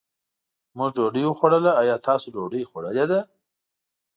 مونږ 0.77 0.89
ډوډۍ 0.95 1.23
وخوړله، 1.25 1.71
ايا 1.81 1.95
تاسو 2.07 2.27
ډوډۍ 2.35 2.61
خوړلې 2.69 3.05
ده؟ 3.11 3.19